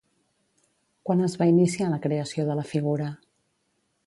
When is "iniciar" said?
1.51-1.91